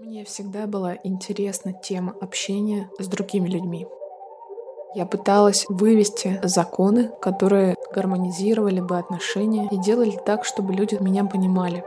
Мне 0.00 0.24
всегда 0.24 0.68
была 0.68 0.96
интересна 1.02 1.72
тема 1.72 2.14
общения 2.20 2.88
с 3.00 3.08
другими 3.08 3.48
людьми. 3.48 3.86
Я 4.94 5.06
пыталась 5.06 5.64
вывести 5.68 6.38
законы, 6.44 7.10
которые 7.20 7.74
гармонизировали 7.92 8.80
бы 8.80 8.96
отношения 8.96 9.68
и 9.72 9.76
делали 9.76 10.16
так, 10.24 10.44
чтобы 10.44 10.72
люди 10.72 10.96
меня 11.00 11.24
понимали. 11.24 11.84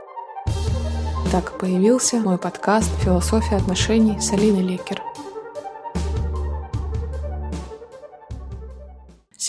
Так 1.30 1.58
появился 1.58 2.16
мой 2.16 2.36
подкаст 2.36 2.90
«Философия 3.00 3.56
отношений» 3.56 4.20
с 4.20 4.30
Алиной 4.32 4.62
Лекер. 4.62 5.02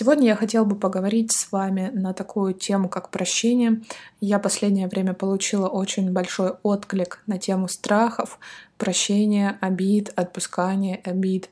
Сегодня 0.04 0.28
я 0.28 0.36
хотела 0.36 0.66
бы 0.66 0.76
поговорить 0.76 1.32
с 1.32 1.50
вами 1.50 1.90
на 1.94 2.14
такую 2.14 2.54
тему, 2.54 2.90
как 2.90 3.10
прощение. 3.10 3.84
Я 4.20 4.38
последнее 4.38 4.90
время 4.90 5.14
получила 5.14 5.70
очень 5.70 6.12
большой 6.12 6.56
отклик 6.62 7.24
на 7.26 7.38
тему 7.38 7.70
страхов, 7.70 8.38
прощения, 8.78 9.58
обид, 9.62 10.12
отпускания 10.18 11.00
обид, 11.06 11.50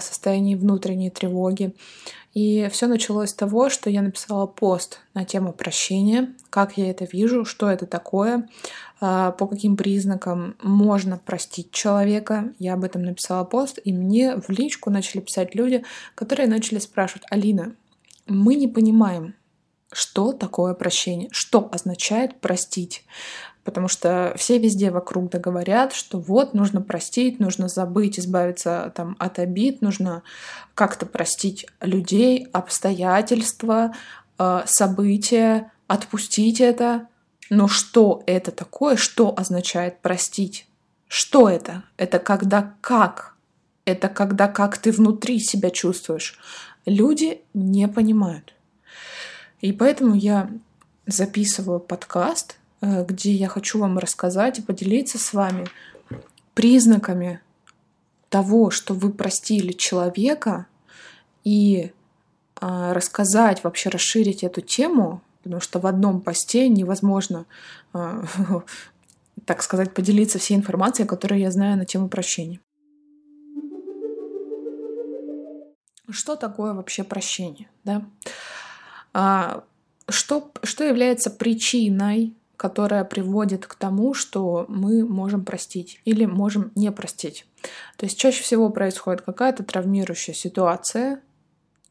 состоянии 0.00 0.54
внутренней 0.54 1.10
тревоги. 1.10 1.74
И 2.34 2.68
все 2.70 2.86
началось 2.86 3.30
с 3.30 3.34
того, 3.34 3.68
что 3.68 3.90
я 3.90 4.02
написала 4.02 4.46
пост 4.46 5.00
на 5.14 5.24
тему 5.24 5.52
прощения, 5.52 6.34
как 6.50 6.76
я 6.76 6.90
это 6.90 7.04
вижу, 7.04 7.44
что 7.44 7.70
это 7.70 7.86
такое, 7.86 8.48
а, 9.00 9.32
по 9.32 9.46
каким 9.46 9.76
признакам 9.76 10.56
можно 10.62 11.18
простить 11.18 11.70
человека. 11.72 12.52
Я 12.58 12.74
об 12.74 12.84
этом 12.84 13.02
написала 13.02 13.44
пост, 13.44 13.78
и 13.82 13.92
мне 13.92 14.36
в 14.36 14.50
личку 14.50 14.90
начали 14.90 15.20
писать 15.20 15.54
люди, 15.54 15.84
которые 16.14 16.48
начали 16.48 16.78
спрашивать, 16.78 17.24
Алина, 17.30 17.74
мы 18.26 18.54
не 18.54 18.68
понимаем, 18.68 19.34
что 19.92 20.32
такое 20.32 20.74
прощение, 20.74 21.28
что 21.32 21.68
означает 21.72 22.40
простить. 22.40 23.04
Потому 23.68 23.86
что 23.86 24.32
все 24.38 24.56
везде 24.56 24.90
вокруг 24.90 25.28
договорят, 25.28 25.92
что 25.92 26.18
вот 26.18 26.54
нужно 26.54 26.80
простить, 26.80 27.38
нужно 27.38 27.68
забыть, 27.68 28.18
избавиться 28.18 28.90
там, 28.96 29.14
от 29.18 29.38
обид, 29.38 29.82
нужно 29.82 30.22
как-то 30.74 31.04
простить 31.04 31.66
людей, 31.82 32.48
обстоятельства, 32.54 33.92
э, 34.38 34.62
события, 34.64 35.70
отпустить 35.86 36.62
это. 36.62 37.08
Но 37.50 37.68
что 37.68 38.22
это 38.24 38.52
такое? 38.52 38.96
Что 38.96 39.34
означает 39.36 40.00
простить? 40.00 40.66
Что 41.06 41.50
это? 41.50 41.82
Это 41.98 42.20
когда 42.20 42.74
как? 42.80 43.34
Это 43.84 44.08
когда 44.08 44.48
как 44.48 44.78
ты 44.78 44.92
внутри 44.92 45.40
себя 45.40 45.68
чувствуешь. 45.68 46.38
Люди 46.86 47.42
не 47.52 47.86
понимают. 47.86 48.54
И 49.60 49.74
поэтому 49.74 50.14
я 50.14 50.48
записываю 51.06 51.80
подкаст, 51.80 52.52
э, 52.52 52.57
где 52.80 53.32
я 53.32 53.48
хочу 53.48 53.78
вам 53.78 53.98
рассказать 53.98 54.58
и 54.58 54.62
поделиться 54.62 55.18
с 55.18 55.32
вами 55.32 55.66
признаками 56.54 57.40
того, 58.28 58.70
что 58.70 58.94
вы 58.94 59.10
простили 59.12 59.72
человека, 59.72 60.66
и 61.44 61.92
а, 62.60 62.92
рассказать, 62.92 63.64
вообще 63.64 63.88
расширить 63.88 64.42
эту 64.42 64.60
тему, 64.60 65.22
потому 65.42 65.60
что 65.60 65.78
в 65.78 65.86
одном 65.86 66.20
посте 66.20 66.68
невозможно, 66.68 67.46
а, 67.92 68.24
так 69.46 69.62
сказать, 69.62 69.94
поделиться 69.94 70.38
всей 70.38 70.56
информацией, 70.56 71.06
которую 71.06 71.40
я 71.40 71.50
знаю 71.50 71.78
на 71.78 71.86
тему 71.86 72.08
прощения. 72.08 72.60
Что 76.10 76.36
такое 76.36 76.72
вообще 76.72 77.04
прощение? 77.04 77.68
Да? 77.84 78.02
А, 79.12 79.64
что, 80.08 80.52
что 80.62 80.84
является 80.84 81.30
причиной, 81.30 82.34
которая 82.58 83.04
приводит 83.04 83.66
к 83.66 83.74
тому, 83.76 84.12
что 84.12 84.66
мы 84.68 85.06
можем 85.06 85.44
простить 85.46 86.02
или 86.04 86.26
можем 86.26 86.72
не 86.74 86.92
простить? 86.92 87.46
То 87.96 88.04
есть 88.04 88.18
чаще 88.18 88.42
всего 88.42 88.68
происходит 88.68 89.22
какая-то 89.22 89.62
травмирующая 89.62 90.34
ситуация 90.34 91.22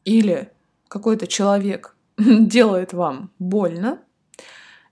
или 0.04 0.50
какой-то 0.86 1.26
человек 1.26 1.96
делает 2.18 2.92
вам 2.92 3.32
больно, 3.40 3.98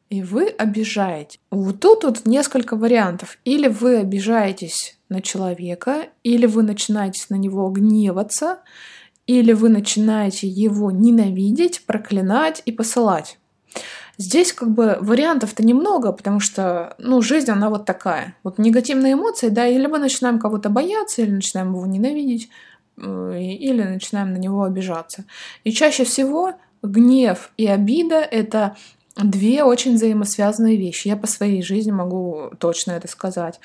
и 0.09 0.23
вы 0.23 0.49
обижаете. 0.49 1.39
Вот 1.51 1.81
тут 1.81 2.05
вот 2.05 2.27
несколько 2.27 2.77
вариантов. 2.77 3.39
Или 3.45 3.69
вы 3.69 3.99
обижаетесь 3.99 4.99
на 5.09 5.21
человека, 5.21 6.09
или 6.23 6.47
вы 6.47 6.63
начинаете 6.63 7.25
на 7.29 7.35
него 7.35 7.69
гневаться, 7.71 8.61
или 9.27 9.53
вы 9.53 9.69
начинаете 9.69 10.47
его 10.47 10.93
ненавидеть, 10.93 11.85
проклинать 11.87 12.63
и 12.65 12.73
посылать. 12.73 13.39
Здесь 14.19 14.53
как 14.53 14.71
бы 14.71 14.97
вариантов-то 15.01 15.65
немного, 15.65 16.13
потому 16.13 16.41
что, 16.41 16.95
ну, 16.99 17.21
жизнь, 17.21 17.51
она 17.51 17.69
вот 17.69 17.85
такая. 17.85 18.35
Вот 18.43 18.59
негативные 18.59 19.13
эмоции, 19.13 19.49
да, 19.49 19.67
или 19.67 19.87
мы 19.87 19.99
начинаем 19.99 20.39
кого-то 20.39 20.71
бояться, 20.71 21.23
или 21.23 21.31
начинаем 21.31 21.75
его 21.75 21.87
ненавидеть, 21.87 22.49
э, 22.97 23.39
или 23.39 23.83
начинаем 23.83 24.33
на 24.33 24.39
него 24.39 24.63
обижаться. 24.63 25.25
И 25.65 25.73
чаще 25.73 26.05
всего 26.05 26.55
гнев 26.83 27.51
и 27.57 27.67
обида— 27.67 28.17
это 28.31 28.77
две 29.17 29.65
очень 29.65 29.95
взаимосвязанные 29.95 30.77
вещи. 30.77 31.09
Я 31.09 31.17
по 31.17 31.27
своей 31.27 31.63
жизни 31.63 31.91
могу 31.91 32.51
точно 32.59 32.93
это 32.93 33.09
сказать. 33.09 33.61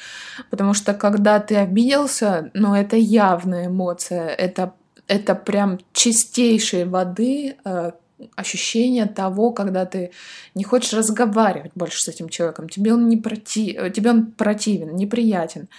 Потому 0.50 0.73
что 0.73 0.94
когда 0.94 1.39
ты 1.39 1.56
обиделся, 1.56 2.51
ну, 2.53 2.73
это 2.73 2.95
явная 2.95 3.68
эмоция, 3.68 4.28
это 4.28 4.73
это 5.07 5.35
прям 5.35 5.79
чистейшей 5.91 6.85
воды 6.85 7.57
э, 7.66 7.91
ощущение 8.35 9.05
того, 9.05 9.51
когда 9.51 9.85
ты 9.85 10.11
не 10.55 10.63
хочешь 10.63 10.93
разговаривать 10.93 11.71
больше 11.75 11.99
с 11.99 12.07
этим 12.07 12.29
человеком, 12.29 12.69
тебе 12.69 12.93
он, 12.93 13.07
не 13.07 13.17
проти... 13.17 13.75
Э, 13.77 13.89
тебе 13.89 14.11
он 14.11 14.31
противен, 14.31 14.95
неприятен, 14.95 15.69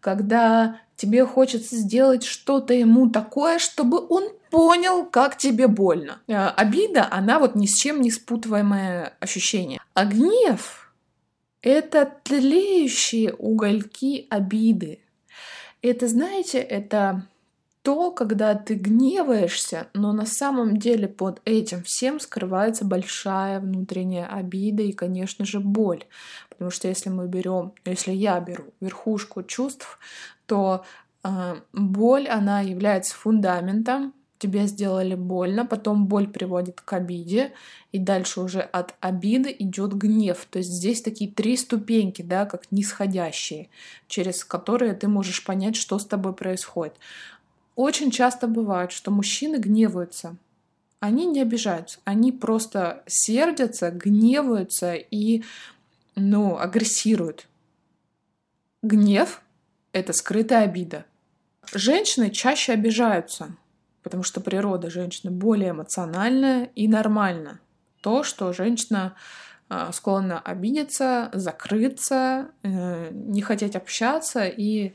когда 0.00 0.80
тебе 0.96 1.24
хочется 1.24 1.76
сделать 1.76 2.24
что-то 2.24 2.74
ему 2.74 3.10
такое, 3.10 3.58
чтобы 3.58 4.06
он 4.08 4.30
понял, 4.50 5.04
как 5.06 5.36
тебе 5.36 5.66
больно. 5.66 6.20
Э, 6.28 6.48
обида, 6.48 7.08
она 7.10 7.38
вот 7.38 7.54
ни 7.54 7.66
с 7.66 7.74
чем 7.74 8.00
не 8.00 8.10
спутываемое 8.10 9.14
ощущение. 9.20 9.80
А 9.94 10.04
гнев— 10.04 10.92
это 11.62 12.12
тлеющие 12.22 13.34
угольки 13.34 14.26
обиды. 14.30 15.00
Это, 15.80 16.06
знаете, 16.06 16.58
это 16.58 17.26
то, 17.82 18.12
когда 18.12 18.54
ты 18.54 18.74
гневаешься, 18.74 19.88
но 19.92 20.12
на 20.12 20.24
самом 20.24 20.76
деле 20.76 21.08
под 21.08 21.42
этим 21.44 21.82
всем 21.82 22.20
скрывается 22.20 22.84
большая 22.84 23.58
внутренняя 23.60 24.26
обида 24.26 24.84
и, 24.84 24.92
конечно 24.92 25.44
же, 25.44 25.58
боль. 25.58 26.04
Потому 26.48 26.70
что 26.70 26.86
если 26.86 27.10
мы 27.10 27.26
берем, 27.26 27.72
если 27.84 28.12
я 28.12 28.38
беру 28.38 28.64
верхушку 28.80 29.42
чувств, 29.42 29.98
то 30.46 30.84
э, 31.24 31.56
боль, 31.72 32.28
она 32.28 32.60
является 32.60 33.16
фундаментом. 33.16 34.14
Тебе 34.38 34.66
сделали 34.66 35.14
больно, 35.14 35.64
потом 35.64 36.06
боль 36.06 36.26
приводит 36.26 36.80
к 36.80 36.92
обиде, 36.94 37.52
и 37.92 37.98
дальше 37.98 38.40
уже 38.40 38.60
от 38.60 38.92
обиды 38.98 39.54
идет 39.56 39.92
гнев. 39.94 40.46
То 40.50 40.58
есть 40.58 40.70
здесь 40.70 41.00
такие 41.00 41.30
три 41.30 41.56
ступеньки, 41.56 42.22
да, 42.22 42.44
как 42.46 42.72
нисходящие, 42.72 43.68
через 44.08 44.44
которые 44.44 44.94
ты 44.94 45.06
можешь 45.06 45.44
понять, 45.44 45.76
что 45.76 45.96
с 46.00 46.06
тобой 46.06 46.32
происходит. 46.32 46.94
Очень 47.74 48.10
часто 48.10 48.46
бывает, 48.48 48.92
что 48.92 49.10
мужчины 49.10 49.56
гневаются. 49.56 50.36
Они 51.00 51.26
не 51.26 51.40
обижаются, 51.40 51.98
они 52.04 52.30
просто 52.30 53.02
сердятся, 53.06 53.90
гневаются 53.90 54.94
и, 54.94 55.42
ну, 56.14 56.58
агрессируют. 56.58 57.48
Гнев— 58.82 59.42
это 59.92 60.12
скрытая 60.12 60.64
обида. 60.64 61.04
Женщины 61.74 62.30
чаще 62.30 62.72
обижаются, 62.72 63.56
потому 64.02 64.22
что 64.22 64.40
природа 64.40 64.90
женщины 64.90 65.32
более 65.32 65.70
эмоциональная 65.70 66.70
и 66.76 66.86
нормальна. 66.86 67.60
То, 68.00 68.22
что 68.22 68.52
женщина 68.52 69.14
а, 69.68 69.90
склонна 69.92 70.38
обидеться, 70.38 71.30
закрыться, 71.32 72.50
э, 72.62 73.10
не 73.12 73.40
хотеть 73.40 73.74
общаться 73.74 74.44
и 74.44 74.92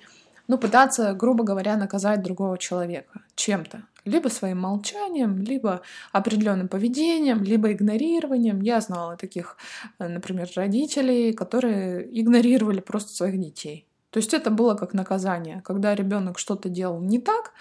ну, 0.47 0.57
пытаться, 0.57 1.13
грубо 1.13 1.43
говоря, 1.43 1.77
наказать 1.77 2.23
другого 2.23 2.57
человека 2.57 3.21
чем-то. 3.35 3.83
Либо 4.05 4.29
своим 4.29 4.59
молчанием, 4.59 5.43
либо 5.43 5.81
определенным 6.13 6.67
поведением, 6.67 7.43
либо 7.43 7.71
игнорированием. 7.71 8.61
Я 8.61 8.79
знала 8.81 9.17
таких, 9.17 9.57
э, 9.99 10.07
например, 10.07 10.49
родителей, 10.55 11.33
которые 11.33 12.07
игнорировали 12.19 12.79
просто 12.79 13.13
своих 13.13 13.39
детей. 13.39 13.85
То 14.11 14.19
есть 14.19 14.33
это 14.33 14.49
было 14.49 14.75
как 14.75 14.93
наказание. 14.93 15.61
Когда 15.65 15.93
ребенок 15.93 16.39
что-то 16.39 16.69
делал 16.69 17.01
не 17.01 17.19
так, 17.19 17.51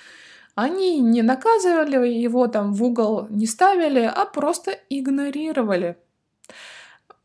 они 0.55 1.01
не 1.01 1.23
наказывали 1.23 2.09
его 2.09 2.47
там 2.47 2.73
в 2.73 2.83
угол, 2.83 3.27
не 3.29 3.47
ставили, 3.47 4.01
а 4.01 4.25
просто 4.25 4.79
игнорировали. 4.89 5.97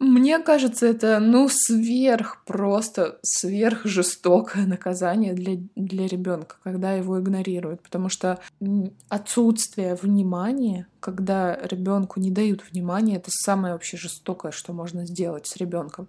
Мне 0.02 0.40
кажется, 0.40 0.88
это, 0.88 1.20
ну, 1.20 1.48
сверх, 1.48 2.44
просто 2.48 3.20
сверх 3.22 3.86
жестокое 3.86 4.66
наказание 4.66 5.34
для, 5.34 5.62
для 5.76 6.08
ребенка, 6.08 6.56
когда 6.64 6.94
его 6.94 7.20
игнорируют. 7.20 7.84
Потому 7.84 8.10
что 8.10 8.40
отсутствие 9.10 9.94
внимания, 9.94 10.88
когда 11.00 11.56
ребенку 11.56 12.20
не 12.20 12.32
дают 12.32 12.64
внимания, 12.72 13.18
это 13.18 13.30
самое 13.30 13.76
вообще 13.76 13.96
жестокое, 13.96 14.52
что 14.52 14.74
можно 14.74 15.06
сделать 15.06 15.46
с 15.46 15.56
ребенком. 15.58 16.08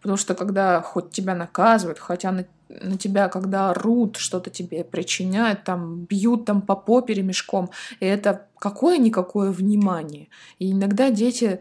Потому 0.00 0.16
что 0.16 0.36
когда 0.36 0.80
хоть 0.80 1.10
тебя 1.10 1.34
наказывают, 1.34 1.98
хотя 1.98 2.30
на 2.30 2.96
тебя, 2.96 3.28
когда 3.28 3.74
рут, 3.74 4.18
что-то 4.18 4.50
тебе 4.50 4.84
причиняют, 4.84 5.64
там, 5.64 6.04
бьют 6.04 6.44
там 6.44 6.62
по 6.62 6.76
попе 6.76 7.14
ремешком, 7.14 7.70
и 7.98 8.06
это 8.06 8.46
какое-никакое 8.60 9.50
внимание. 9.50 10.28
И 10.60 10.70
иногда 10.70 11.10
дети 11.10 11.60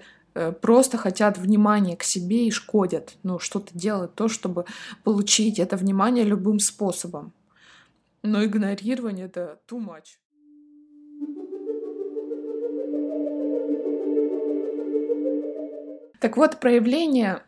просто 0.62 0.98
хотят 0.98 1.38
внимания 1.38 1.96
к 1.96 2.04
себе 2.04 2.48
и 2.48 2.52
шкодят, 2.52 3.16
ну, 3.24 3.40
что-то 3.40 3.78
делают 3.78 4.16
то, 4.16 4.28
чтобы 4.28 4.66
получить 5.04 5.60
это 5.60 5.78
внимание 5.78 6.24
любым 6.24 6.60
способом. 6.60 7.34
Но 8.24 8.44
игнорирование— 8.44 9.26
это 9.28 9.60
too 9.68 9.80
much. 9.80 10.18
Так 16.20 16.38
вот, 16.38 16.60
проявление 16.60 17.44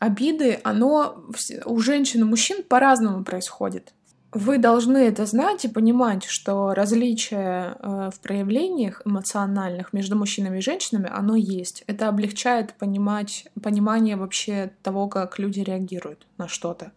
обиды, 0.00 0.60
оно 0.64 1.24
у 1.64 1.78
женщин 1.78 2.22
и 2.22 2.24
мужчин 2.24 2.64
по-разному 2.64 3.24
происходит. 3.24 3.94
Вы 4.36 4.58
должны 4.58 4.98
это 4.98 5.24
знать 5.24 5.64
и 5.64 5.68
понимать, 5.68 6.24
что 6.24 6.74
различие 6.74 7.74
э, 7.80 8.10
в 8.14 8.20
проявлениях 8.20 9.00
эмоциональных 9.06 9.94
между 9.94 10.14
мужчинами 10.14 10.58
и 10.58 10.60
женщинами, 10.60 11.08
оно 11.10 11.36
есть. 11.36 11.84
Это 11.86 12.06
облегчает 12.06 12.74
понимать, 12.74 13.46
понимание 13.62 14.16
вообще 14.16 14.72
того, 14.82 15.08
как 15.08 15.38
люди 15.38 15.60
реагируют 15.60 16.26
на 16.36 16.48
что-то. 16.48 16.92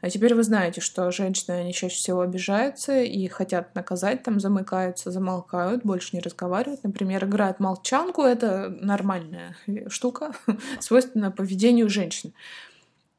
А 0.00 0.08
теперь 0.08 0.34
вы 0.34 0.42
знаете, 0.42 0.80
что 0.80 1.10
женщины, 1.10 1.52
они 1.52 1.74
чаще 1.74 1.96
всего 1.96 2.22
обижаются 2.22 2.98
и 3.02 3.28
хотят 3.28 3.74
наказать, 3.74 4.22
там 4.22 4.40
замыкаются, 4.40 5.10
замолкают, 5.10 5.82
больше 5.84 6.16
не 6.16 6.20
разговаривают. 6.20 6.82
Например, 6.82 7.26
играют 7.26 7.60
молчанку, 7.60 8.22
это 8.22 8.74
нормальная 8.80 9.54
штука, 9.88 10.32
свойственная 10.80 11.30
поведению 11.30 11.90
женщин. 11.90 12.32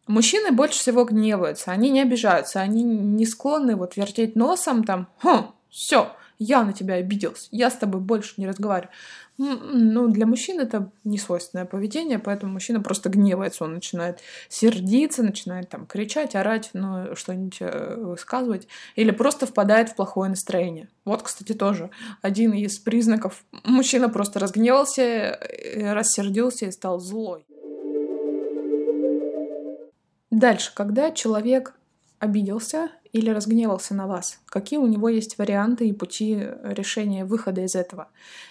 Мужчины 0.07 0.51
больше 0.51 0.79
всего 0.79 1.03
гневаются, 1.03 1.71
они 1.71 1.89
не 1.89 2.01
обижаются, 2.01 2.61
они 2.61 2.83
не 2.83 3.25
склонны 3.25 3.75
вот 3.75 3.97
вертеть 3.97 4.35
носом 4.35 4.83
там, 4.83 5.07
хм, 5.23 5.51
все, 5.69 6.11
я 6.37 6.63
на 6.63 6.73
тебя 6.73 6.95
обиделся, 6.95 7.47
я 7.51 7.69
с 7.69 7.75
тобой 7.75 8.01
больше 8.01 8.35
не 8.37 8.47
разговариваю. 8.47 8.91
Ну, 9.37 10.07
для 10.07 10.25
мужчин 10.25 10.61
это 10.61 10.91
не 11.03 11.17
свойственное 11.17 11.65
поведение, 11.65 12.19
поэтому 12.19 12.53
мужчина 12.53 12.79
просто 12.79 13.09
гневается, 13.09 13.65
он 13.65 13.73
начинает 13.73 14.19
сердиться, 14.47 15.23
начинает 15.23 15.67
там 15.69 15.85
кричать, 15.85 16.35
орать, 16.35 16.69
ну, 16.71 17.15
что-нибудь 17.15 17.57
э, 17.59 17.95
высказывать, 17.97 18.67
или 18.95 19.11
просто 19.11 19.45
впадает 19.45 19.89
в 19.89 19.95
плохое 19.95 20.29
настроение. 20.29 20.87
Вот, 21.03 21.21
кстати, 21.23 21.53
тоже 21.53 21.89
один 22.21 22.53
из 22.53 22.79
признаков. 22.79 23.43
Мужчина 23.65 24.07
просто 24.07 24.39
разгневался, 24.39 25.01
э, 25.01 25.91
рассердился 25.93 26.67
и 26.67 26.71
стал 26.71 27.01
злой. 27.01 27.45
Дальше, 30.35 30.73
когда 30.75 31.11
человек 31.11 31.75
обиделся 32.19 32.89
или 33.13 33.29
разгневался 33.29 33.95
на 33.95 34.05
вас? 34.05 34.41
Какие 34.47 34.79
у 34.79 34.85
него 34.85 35.07
есть 35.07 35.37
варианты 35.37 35.87
и 35.87 35.93
пути 35.93 36.35
решения 36.61 37.23
выхода 37.23 37.61
из 37.61 37.73
этого? 37.73 38.09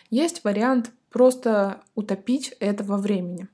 Есть 0.09 0.45
вариант 0.45 0.93
просто 1.11 1.83
утопить 1.95 2.55
этого 2.59 2.97
времени. 2.97 3.49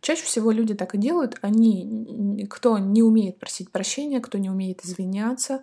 Чаще 0.00 0.22
всего 0.22 0.52
люди 0.52 0.74
так 0.74 0.94
и 0.94 0.98
делают. 0.98 1.38
Они, 1.42 2.46
кто 2.48 2.78
не 2.78 3.02
умеет 3.02 3.40
просить 3.40 3.72
прощения, 3.72 4.20
кто 4.20 4.38
не 4.38 4.48
умеет 4.48 4.84
извиняться, 4.84 5.62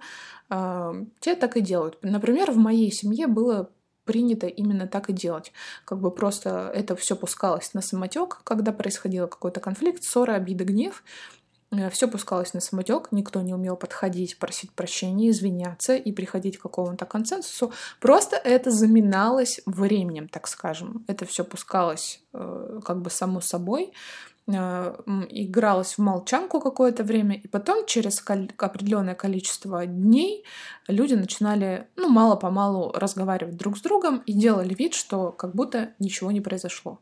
а, 0.50 0.94
те 1.22 1.36
так 1.36 1.56
и 1.56 1.62
делают. 1.62 2.00
Например, 2.02 2.52
в 2.52 2.58
моей 2.58 2.92
семье 2.92 3.28
было 3.28 3.70
принято 4.10 4.48
именно 4.48 4.88
так 4.88 5.12
и 5.12 5.14
делать. 5.14 5.54
Как 5.86 6.00
бы 6.00 6.10
просто 6.10 6.72
это 6.74 6.96
все 6.96 7.16
пускалось 7.16 7.76
на 7.76 7.82
самотек, 7.82 8.42
когда 8.44 8.72
происходил 8.72 9.28
какой-то 9.28 9.60
конфликт, 9.60 10.04
ссора, 10.04 10.34
обида, 10.34 10.64
гнев. 10.64 11.04
Э, 11.72 11.90
все 11.90 12.08
пускалось 12.08 12.54
на 12.54 12.62
самотек, 12.62 13.12
никто 13.12 13.42
не 13.42 13.54
умел 13.54 13.76
подходить, 13.76 14.38
просить 14.40 14.72
прощения, 14.72 15.30
извиняться 15.30 15.96
и 15.96 16.12
приходить 16.12 16.58
к 16.58 16.62
какому-то 16.62 17.06
консенсусу. 17.06 17.72
Просто 18.00 18.36
это 18.38 18.72
заминалось 18.72 19.62
временем, 19.66 20.28
так 20.28 20.48
скажем. 20.48 21.06
Это 21.08 21.26
все 21.26 21.44
пускалось 21.44 22.22
э, 22.34 22.80
как 22.84 23.02
бы 23.02 23.10
само 23.10 23.42
собой, 23.42 23.94
э, 24.48 24.96
игралось 25.30 25.98
в 25.98 26.00
молчанку 26.00 26.60
какое-то 26.60 27.04
время, 27.04 27.36
и 27.36 27.48
потом 27.48 27.86
через 27.86 28.24
определенное 28.58 29.16
количество 29.16 29.86
дней 29.86 30.44
люди 30.88 31.14
начинали, 31.14 31.88
ну, 31.96 32.10
мало-помалу 32.10 32.92
разговаривать 32.94 33.58
друг 33.58 33.78
с 33.78 33.82
другом 33.82 34.24
и 34.26 34.34
делали 34.34 34.74
вид, 34.74 34.96
что 34.96 35.32
как 35.32 35.54
будто 35.54 35.94
ничего 36.00 36.32
не 36.32 36.42
произошло. 36.42 37.00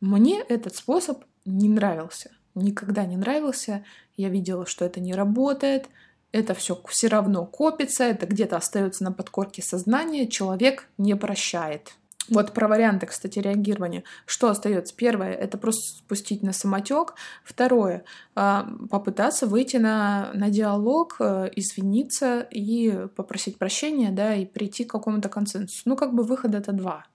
Мне 0.00 0.40
этот 0.48 0.74
способ 0.74 1.22
не 1.44 1.68
нравился 1.68 2.32
никогда 2.54 3.04
не 3.06 3.16
нравился. 3.16 3.84
Я 4.16 4.28
видела, 4.28 4.66
что 4.66 4.84
это 4.84 5.00
не 5.00 5.14
работает. 5.14 5.88
Это 6.32 6.54
все 6.54 6.80
все 6.88 7.08
равно 7.08 7.44
копится, 7.44 8.04
это 8.04 8.26
где-то 8.26 8.56
остается 8.56 9.04
на 9.04 9.12
подкорке 9.12 9.62
сознания. 9.62 10.26
Человек 10.26 10.88
не 10.96 11.14
прощает. 11.14 11.92
Вот 12.28 12.54
про 12.54 12.68
варианты, 12.68 13.06
кстати, 13.06 13.40
реагирования. 13.40 14.04
Что 14.26 14.48
остается? 14.48 14.94
Первое 14.94 15.32
это 15.32 15.58
просто 15.58 15.98
спустить 15.98 16.42
на 16.42 16.52
самотек. 16.52 17.14
Второе 17.44 18.04
а, 18.34 18.68
попытаться 18.90 19.46
выйти 19.46 19.76
на, 19.76 20.30
на 20.32 20.48
диалог, 20.48 21.16
э, 21.18 21.50
извиниться 21.56 22.40
и 22.40 23.08
попросить 23.16 23.58
прощения, 23.58 24.10
да, 24.12 24.34
и 24.36 24.46
прийти 24.46 24.84
к 24.84 24.92
какому-то 24.92 25.28
консенсусу. 25.28 25.82
Ну, 25.84 25.96
как 25.96 26.14
бы 26.14 26.22
выход 26.22 26.54
это 26.54 26.72
два 26.72 27.06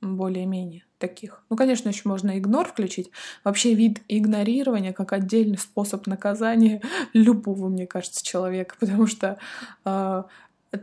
более-менее 0.00 0.84
таких. 1.00 1.42
Ну, 1.50 1.56
конечно, 1.56 1.88
еще 1.88 2.02
можно 2.04 2.38
игнор 2.38 2.68
включить. 2.68 3.10
Вообще 3.42 3.74
вид 3.74 4.02
игнорирования 4.06 4.92
как 4.92 5.12
отдельный 5.12 5.58
способ 5.58 6.06
наказания 6.06 6.80
любого, 7.12 7.68
мне 7.68 7.88
кажется, 7.88 8.24
человека, 8.24 8.76
потому 8.78 9.08
что 9.08 9.38
э, 9.84 10.22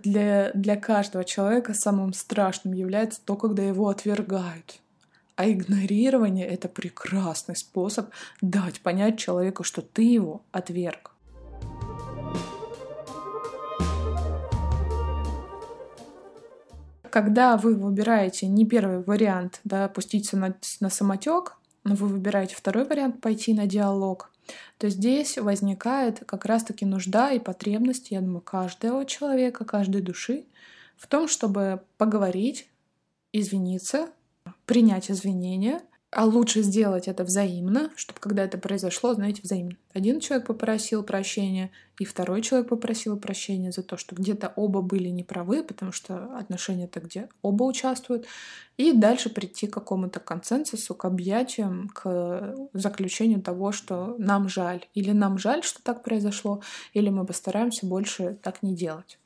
для, 0.03 0.51
для 0.53 0.75
каждого 0.75 1.23
человека 1.23 1.73
самым 1.73 2.11
страшным 2.11 2.73
является 2.73 3.21
то, 3.23 3.35
когда 3.35 3.63
его 3.63 3.87
отвергают. 3.87 4.81
А 5.35 5.49
игнорирование— 5.49 6.47
это 6.47 6.67
прекрасный 6.67 7.55
способ 7.55 8.09
дать 8.41 8.81
понять 8.81 9.19
человеку, 9.19 9.63
что 9.63 9.81
ты 9.83 10.01
его 10.01 10.41
отверг. 10.51 11.11
Когда 17.17 17.57
вы 17.57 17.73
выбираете 17.73 18.45
не 18.45 18.63
первый 18.63 18.99
вариант, 19.01 19.61
да, 19.63 19.87
пуститься 19.87 20.37
на, 20.37 20.55
на 20.81 20.91
самотек, 20.91 21.57
но 21.83 21.95
вы 21.95 22.05
выбираете 22.09 22.55
второй 22.55 22.85
вариант, 22.85 23.21
пойти 23.21 23.55
на 23.55 23.65
диалог, 23.65 24.29
то 24.77 24.87
здесь 24.87 25.39
возникает 25.39 26.19
как 26.27 26.45
раз-таки 26.45 26.85
нужда 26.85 27.31
и 27.31 27.39
потребность, 27.39 28.11
я 28.11 28.21
думаю, 28.21 28.41
каждого 28.41 29.03
человека, 29.03 29.65
каждой 29.65 30.03
души 30.03 30.45
в 30.95 31.07
том, 31.07 31.27
чтобы 31.27 31.81
поговорить, 31.97 32.69
извиниться, 33.33 34.09
принять 34.67 35.09
извинения— 35.09 35.81
а 36.09 36.23
лучше 36.23 36.61
сделать 36.61 37.09
это 37.09 37.25
взаимно, 37.25 37.91
чтобы 37.97 38.19
когда 38.21 38.43
это 38.43 38.57
произошло, 38.57 39.13
знаете, 39.13 39.41
взаимно. 39.43 39.75
Один 39.93 40.21
человек 40.21 40.47
попросил 40.47 41.03
прощения, 41.03 41.69
и 41.99 42.05
второй 42.05 42.41
человек 42.41 42.69
попросил 42.69 43.17
прощения 43.17 43.73
за 43.73 43.83
то, 43.83 43.97
что 43.97 44.15
где-то 44.15 44.53
оба 44.55 44.81
были 44.81 45.09
неправы, 45.09 45.63
потому 45.63 45.91
что 45.91 46.37
отношения 46.37 46.85
это 46.85 47.01
где 47.01 47.27
оба 47.41 47.63
участвуют. 47.63 48.25
И 48.77 48.93
дальше 48.93 49.29
прийти 49.29 49.67
к 49.67 49.73
какому-то 49.73 50.21
консенсусу, 50.21 50.95
к 50.95 51.03
объятиям, 51.03 51.89
к 51.93 52.55
заключению 52.71 53.41
того, 53.41 53.73
что 53.73 54.15
нам 54.17 54.47
жаль. 54.47 54.85
Или 54.93 55.11
нам 55.11 55.37
жаль, 55.37 55.63
что 55.63 55.83
так 55.83 56.03
произошло, 56.03 56.61
или 56.93 57.09
мы 57.09 57.25
постараемся 57.25 57.85
больше 57.85 58.37
так 58.41 58.63
не 58.63 58.73
делать. 58.75 59.19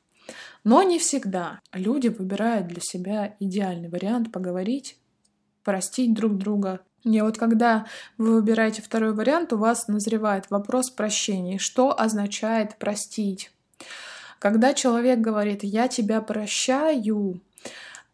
Но 0.64 0.82
не 0.82 0.98
всегда. 0.98 1.60
Люди 1.72 2.08
выбирают 2.08 2.68
для 2.68 2.80
себя 2.80 3.36
идеальный 3.38 3.88
вариант 3.88 4.32
поговорить 4.32 4.96
простить 5.64 6.14
друг 6.14 6.36
друга. 6.38 6.80
И 7.04 7.20
вот 7.20 7.36
когда 7.36 7.86
вы 8.16 8.34
выбираете 8.34 8.82
второй 8.82 9.12
вариант, 9.12 9.52
у 9.52 9.58
вас 9.58 9.88
назревает 9.88 10.50
вопрос 10.50 10.90
прощения. 10.90 11.58
Что 11.58 11.98
означает 11.98 12.76
простить? 12.76 13.50
Когда 14.38 14.74
человек 14.74 15.20
говорит 15.20 15.62
«я 15.62 15.88
тебя 15.88 16.20
прощаю», 16.20 17.40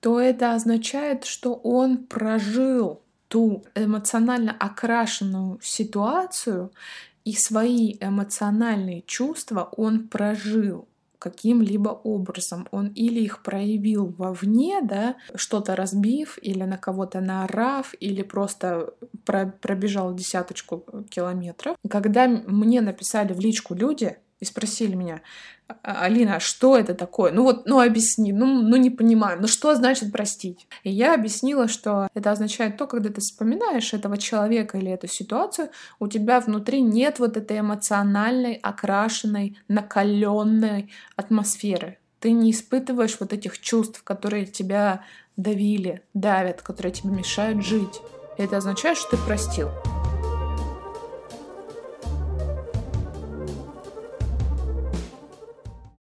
то 0.01 0.21
это 0.21 0.55
означает, 0.55 1.25
что 1.25 1.55
он 1.55 2.07
прожил 2.07 3.03
ту 3.29 3.65
эмоционально 3.75 4.55
окрашенную 4.59 5.59
ситуацию 5.63 6.73
и 7.25 7.35
свои 7.35 7.97
эмоциональные 8.01 9.03
чувства 9.03 9.69
он 9.77 10.09
прожил 10.09 10.89
каким-либо 11.19 11.89
образом. 11.89 12.67
Он 12.71 12.89
или 12.89 13.21
их 13.21 13.43
проявил 13.43 14.15
вовне, 14.19 14.81
да, 14.83 15.17
что-то 15.35 15.77
разбив, 15.77 16.39
или 16.43 16.63
на 16.63 16.79
кого-то 16.79 17.21
наорав, 17.21 17.95
или 18.01 18.23
просто 18.23 18.95
про 19.25 19.47
пробежал 19.61 20.15
десяточку 20.15 20.85
километров. 21.11 21.77
Когда 21.89 22.29
мне 22.29 22.81
написали 22.81 23.33
в 23.33 23.41
личку 23.41 23.75
люди, 23.75 24.17
и 24.41 24.45
спросили 24.45 24.95
меня, 24.95 25.21
«А, 25.83 26.05
Алина, 26.05 26.37
а 26.37 26.41
что 26.41 26.77
это 26.77 26.95
такое? 26.95 27.33
Ну 27.33 27.43
вот, 27.43 27.67
ну 27.67 27.81
объясни, 27.81 28.33
ну, 28.33 28.47
ну 28.47 28.77
не 28.77 28.91
понимаю, 28.91 29.39
ну 29.41 29.47
что 29.47 29.75
значит 29.75 30.13
простить? 30.13 30.67
И 30.85 30.91
я 30.91 31.15
объяснила, 31.15 31.69
что 31.69 32.09
это 32.15 32.31
означает 32.31 32.77
то, 32.77 32.87
когда 32.87 33.11
ты 33.11 33.21
вспоминаешь 33.21 33.93
этого 33.93 34.17
человека 34.17 34.79
или 34.79 34.91
эту 34.91 35.09
ситуацию, 35.09 35.71
у 35.99 36.09
тебя 36.09 36.41
внутри 36.41 36.81
нет 36.81 37.19
вот 37.19 37.37
этой 37.37 37.61
эмоциональной, 37.61 38.55
окрашенной, 38.55 39.59
накаленной 39.69 40.91
атмосферы. 41.17 41.99
Ты 42.21 42.33
не 42.33 42.51
испытываешь 42.51 43.17
вот 43.21 43.33
этих 43.33 43.61
чувств, 43.61 44.03
которые 44.03 44.47
тебя 44.47 45.05
давили, 45.37 46.03
давят, 46.15 46.63
которые 46.63 46.93
тебе 46.93 47.11
мешают 47.11 47.65
жить. 47.65 48.01
И 48.39 48.43
это 48.43 48.57
означает, 48.57 48.99
что 48.99 49.17
ты 49.17 49.23
простил. 49.25 49.69